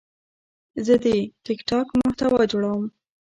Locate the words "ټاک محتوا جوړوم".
1.69-2.83